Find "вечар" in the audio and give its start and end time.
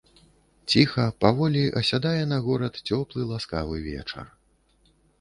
3.89-4.25